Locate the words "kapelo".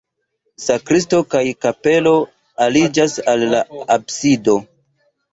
1.65-2.13